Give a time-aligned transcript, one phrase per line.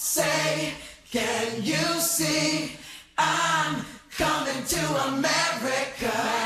[0.00, 0.72] say,
[1.12, 2.72] can you see?
[3.18, 3.84] I'm
[4.16, 6.39] coming to America.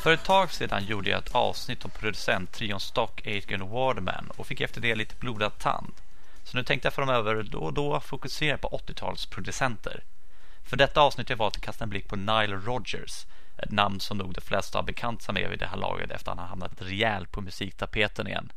[0.00, 4.60] För ett tag sedan gjorde jag ett avsnitt om producenttrion Stock Aitken Waterman och fick
[4.60, 5.92] efter det lite blodad tand.
[6.44, 10.00] Så nu tänkte jag framöver då och då fokusera på 80-talsproducenter.
[10.64, 13.26] För detta avsnitt har jag valt att kasta en blick på Nile Rodgers,
[13.58, 16.30] ett namn som nog de flesta har bekant sig med vid det här laget efter
[16.30, 18.52] att han har hamnat rejält på musiktapeten igen.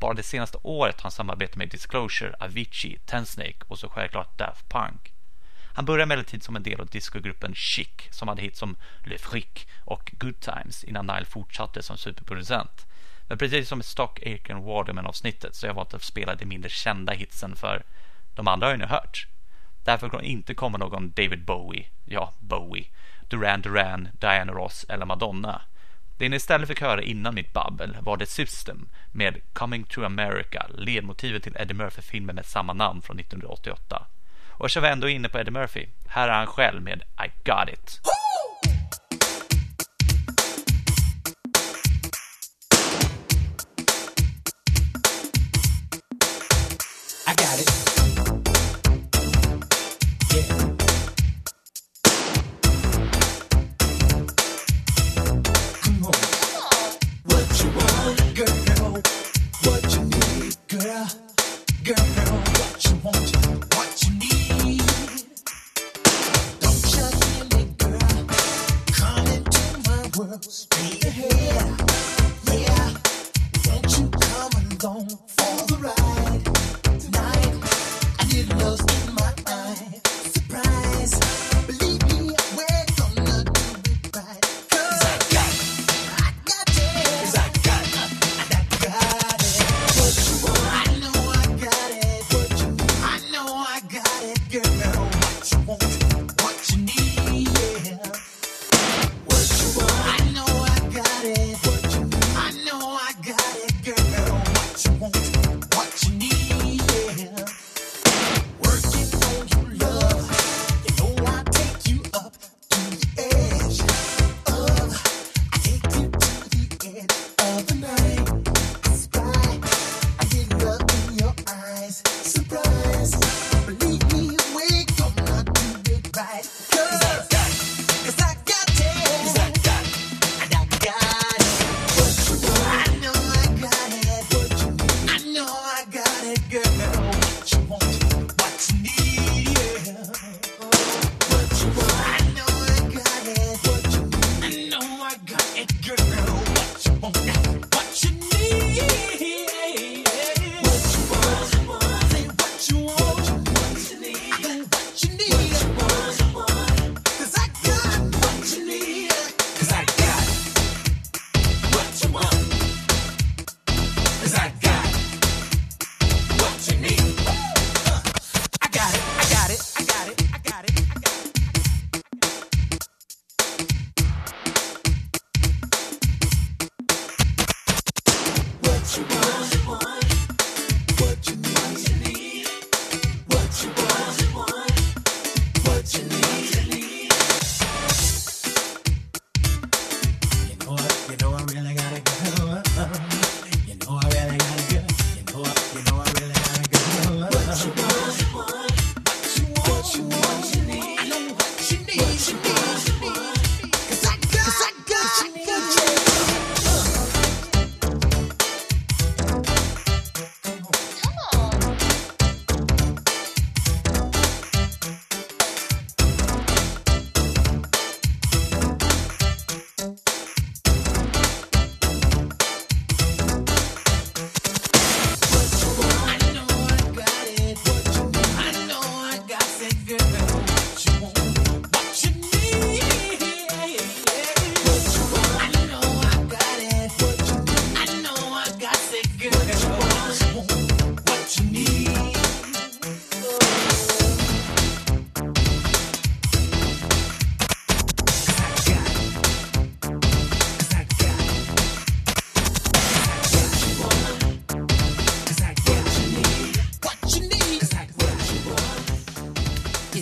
[0.00, 4.68] Bara det senaste året har han samarbetat med Disclosure, Avicii, Tensnake och så självklart Daft
[4.68, 5.11] Punk.
[5.74, 9.66] Han började emellertid som en del av discogruppen Chic som hade hit som Le Fric
[9.84, 12.86] och Good Times innan Nile fortsatte som superproducent.
[13.28, 16.46] Men precis som i Stock Aitken Waterman avsnittet så har jag valt att spela de
[16.46, 17.82] mindre kända hitsen för
[18.34, 19.26] de andra har ju nu hört.
[19.84, 22.86] Därför kommer det inte komma någon David Bowie, ja Bowie,
[23.28, 25.62] Duran Duran, Diana Ross eller Madonna.
[26.16, 30.66] Det ni istället fick höra innan mitt babbel var The System med Coming to America,
[30.74, 34.06] ledmotivet till Eddie Murphy-filmen med samma namn från 1988.
[34.52, 35.86] Och så var vi ändå inne på Eddie Murphy.
[36.06, 38.00] Här är han själv med I got it.
[47.26, 48.01] I got it.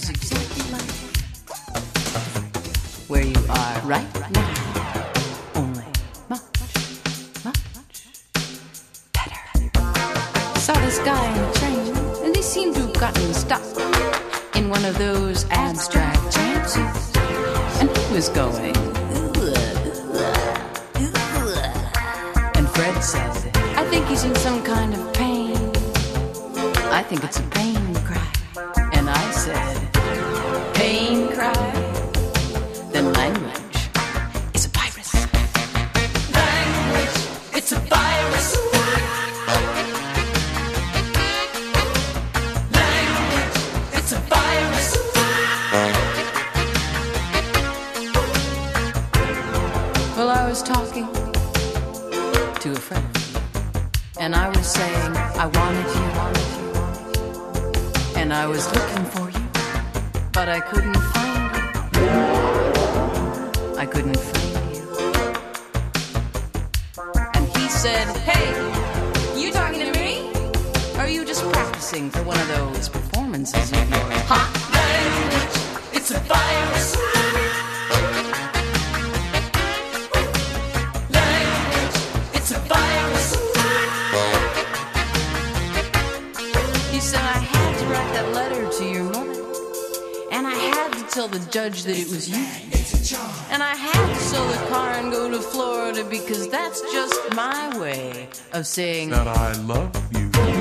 [0.00, 0.90] is exactly like.
[3.08, 5.12] Where you are right now.
[5.54, 5.84] Only
[6.28, 6.42] much,
[7.44, 7.60] much
[9.12, 9.42] better.
[10.58, 13.62] Saw this guy in a train, and he seemed to have gotten stuck
[14.56, 17.12] in one of those abstract chances.
[17.80, 18.76] And he was going.
[22.56, 25.56] And Fred says, I think he's in some kind of pain.
[26.90, 27.89] I think it's a pain.
[71.90, 74.22] for one of those performances of yours.
[74.28, 75.56] Hot language,
[75.92, 76.94] it's a virus.
[81.10, 81.96] Language,
[82.32, 83.34] it's a virus.
[86.94, 89.42] You said I had to write that letter to your mother,
[90.30, 92.46] and I had to tell the judge that it was you.
[93.50, 97.76] And I had to sell the car and go to Florida because that's just my
[97.80, 100.09] way of saying that I love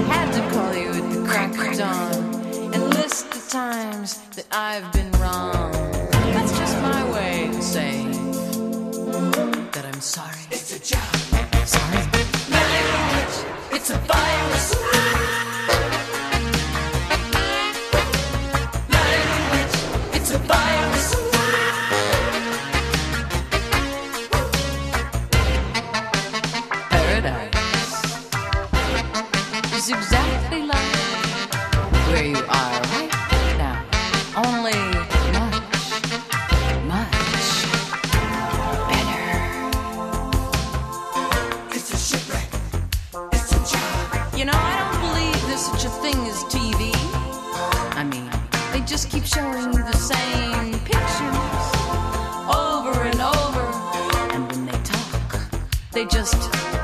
[0.10, 4.92] had to call you at the crack of dawn and list the times that I've
[4.92, 5.72] been wrong.
[6.34, 8.12] That's just my way of saying
[9.72, 10.44] that I'm sorry.
[10.52, 11.16] It's a job.
[11.66, 12.00] Sorry.
[13.72, 14.99] It's a virus.
[49.00, 51.70] Just keep showing you the same pictures
[52.54, 53.66] over and over.
[54.34, 55.40] And when they talk,
[55.94, 56.36] they just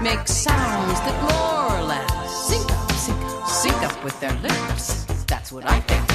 [0.01, 5.03] make sounds that more or less sync up, sync up, sync up with their lips.
[5.25, 6.14] That's what I think.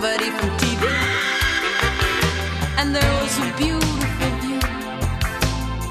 [0.00, 0.82] Somebody from TV.
[2.78, 4.60] And there was a beautiful view,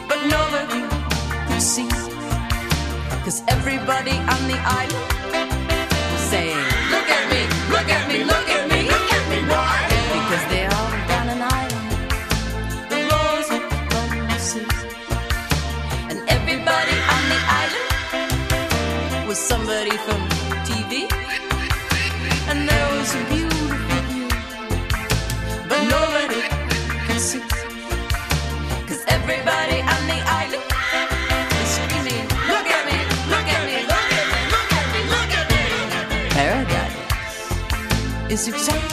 [0.07, 0.81] but nobody
[1.47, 1.89] could see,
[3.25, 5.07] cause everybody on the island
[6.13, 7.41] was saying, "Look at me,
[7.75, 9.75] look at me, look at me, look at me, why?"
[10.15, 11.89] Because they all on an island
[12.91, 12.99] the
[13.55, 14.69] up from the sea.
[16.09, 20.36] And everybody on the island was somebody from
[38.37, 38.86] is exactly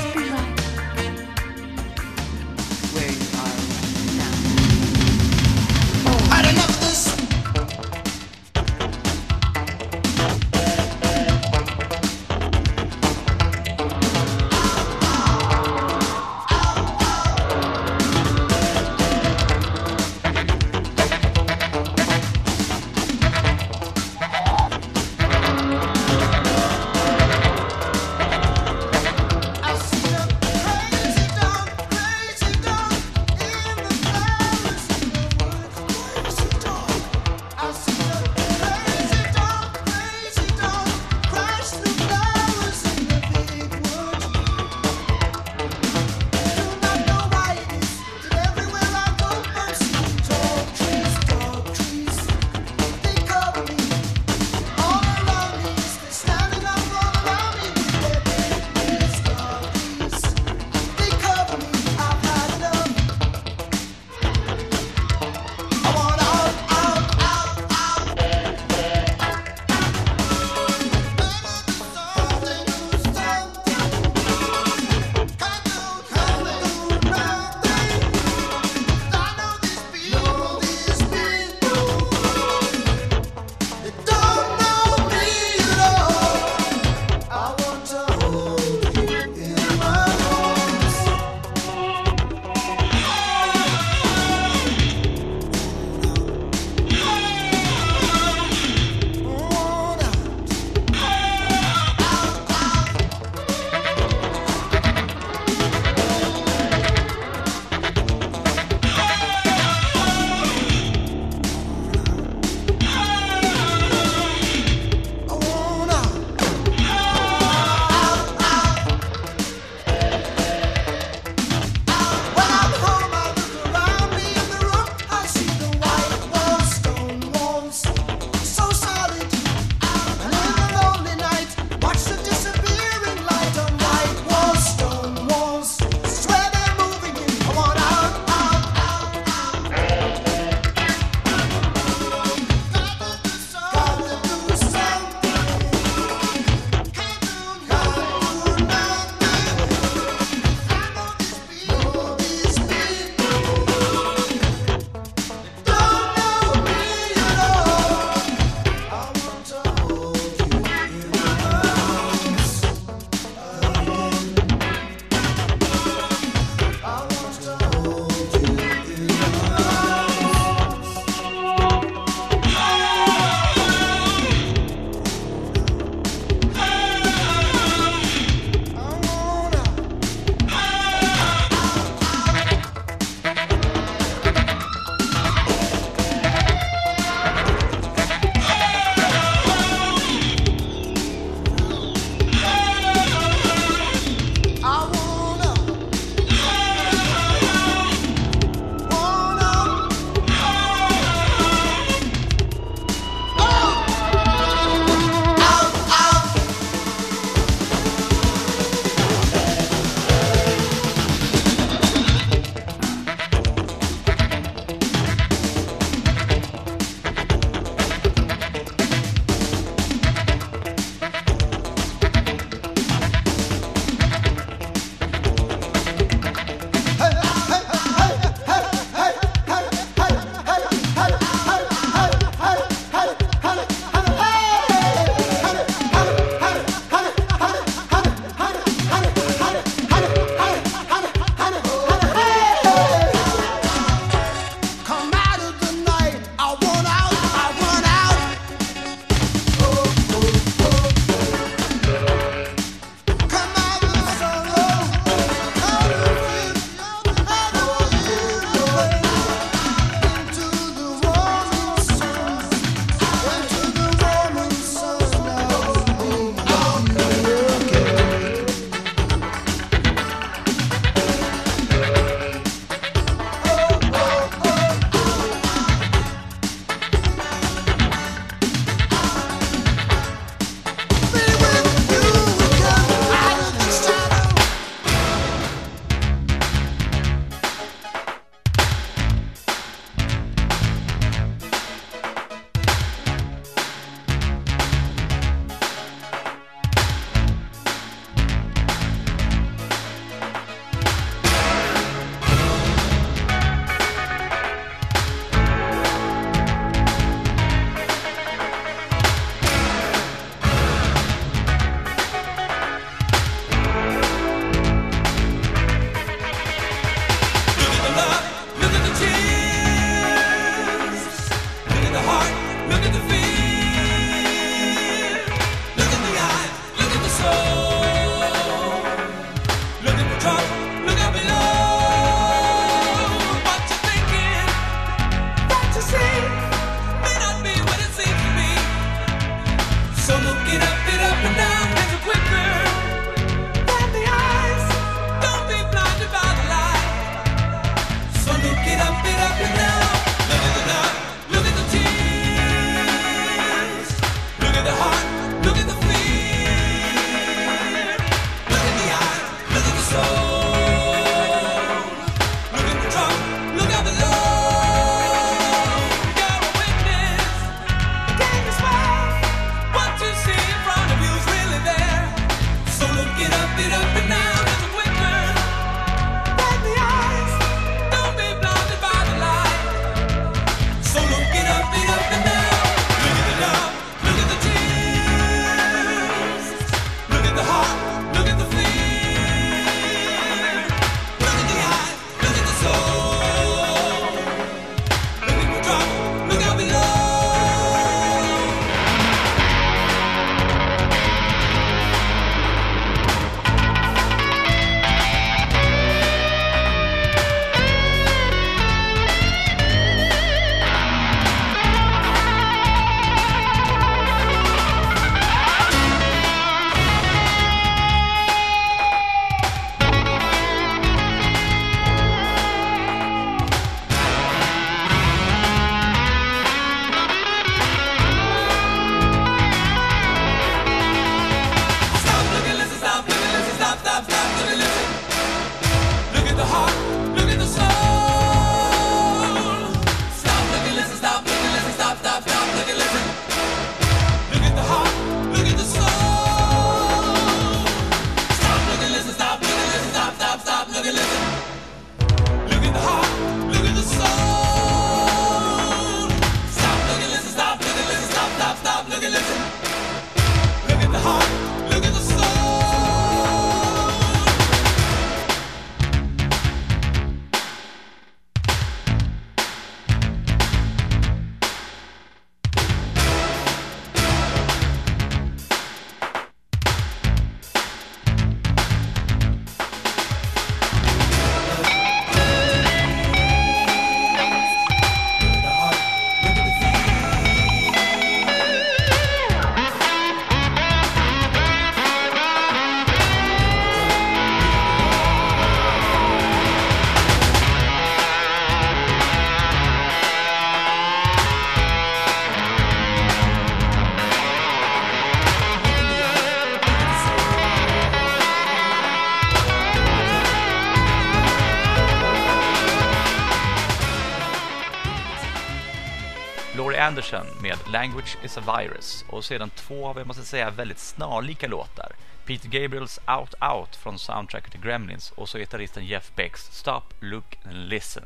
[516.85, 521.49] Anderson med “Language is a virus” och sedan två, av, jag måste säga, väldigt snarlika
[521.49, 521.93] låtar.
[522.27, 527.39] Peter Gabriels “Out Out” från soundtracket till Gremlins och så gitarristen Jeff Becks “Stop, Look
[527.45, 528.05] and Listen”.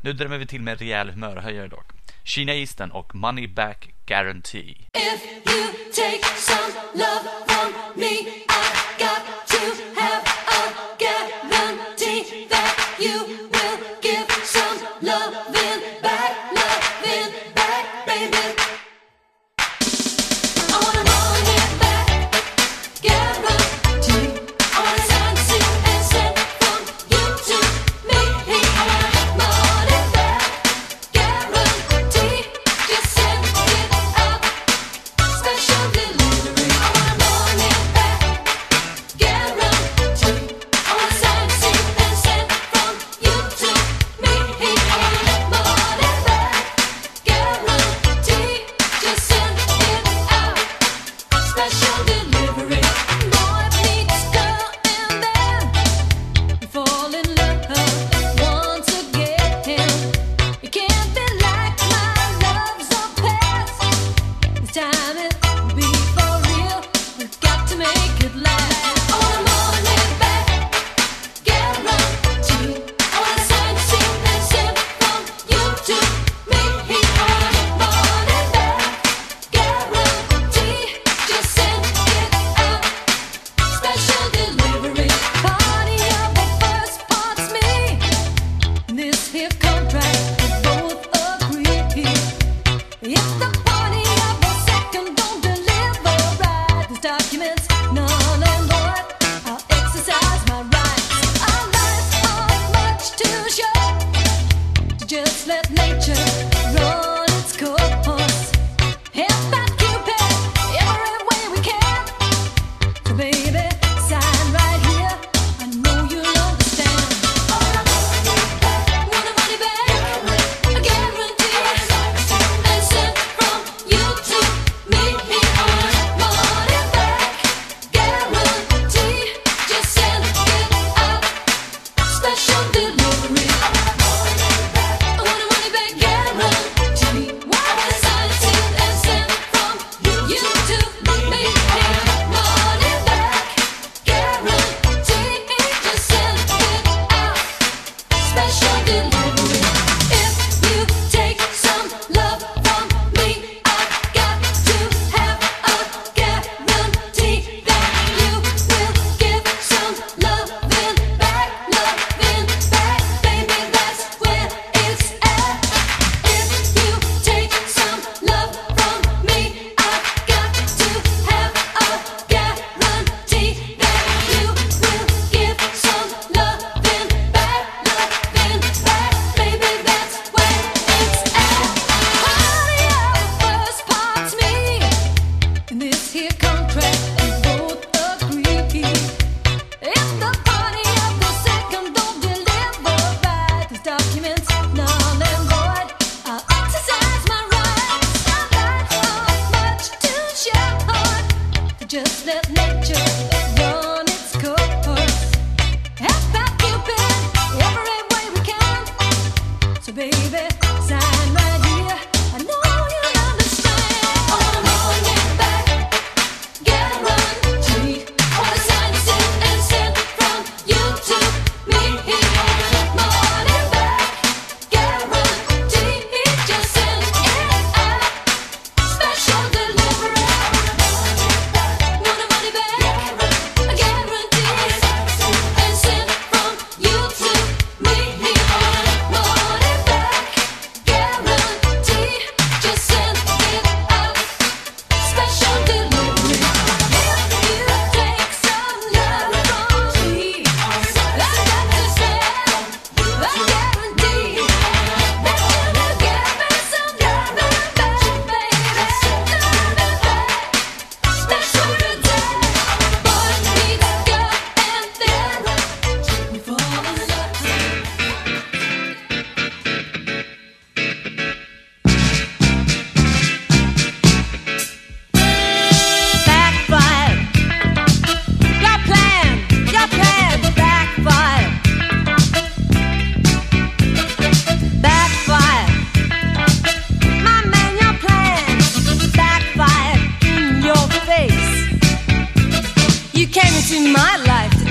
[0.00, 1.86] Nu drämmer vi till med en rejäl humörhöjare dock.
[2.24, 4.74] Kina Eastern och “Money Back Guarantee”.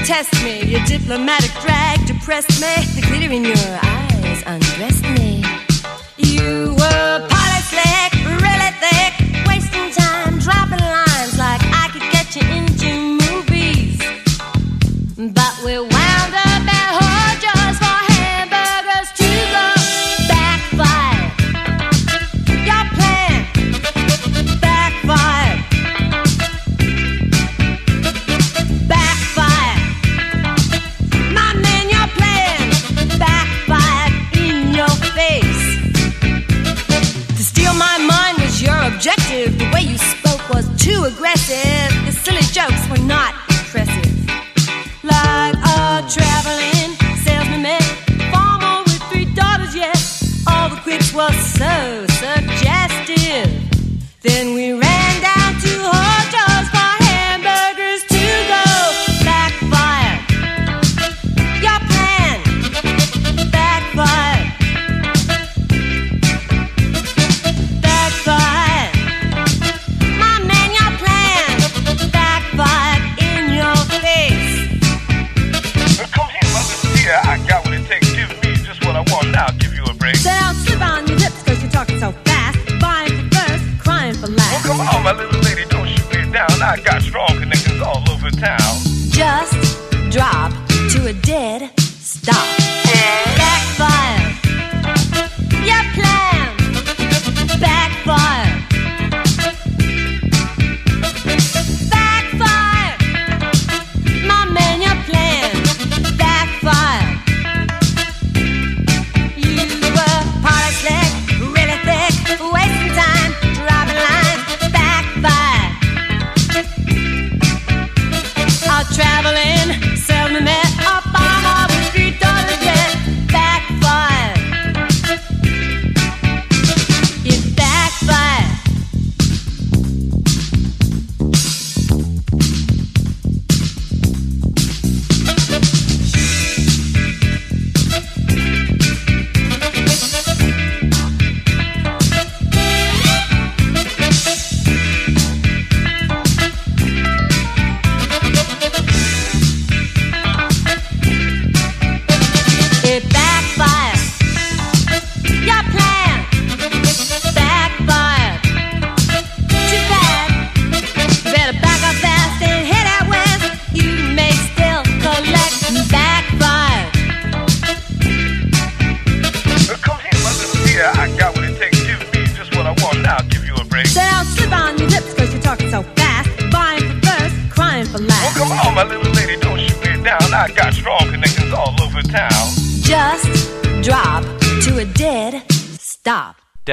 [0.09, 0.63] test me.
[0.63, 2.73] Your diplomatic drag depressed me.
[2.95, 5.43] The glitter in your eyes undressed me.
[6.17, 7.28] You were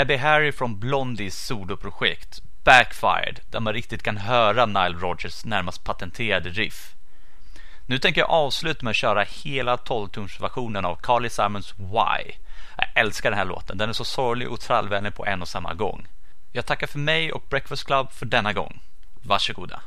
[0.06, 6.50] Debbie Harry från Blondies soloprojekt Backfired där man riktigt kan höra Nile Rogers närmast patenterade
[6.50, 6.94] riff.
[7.86, 12.32] Nu tänker jag avsluta med att köra hela 12-tumsversionen av Carly Simons Why.
[12.76, 15.74] Jag älskar den här låten, den är så sorglig och trallvänlig på en och samma
[15.74, 16.06] gång.
[16.52, 18.80] Jag tackar för mig och Breakfast Club för denna gång.
[19.22, 19.80] Varsågoda.